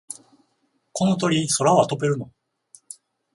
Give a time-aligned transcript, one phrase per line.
[0.93, 2.31] この鳥、空は飛べるの？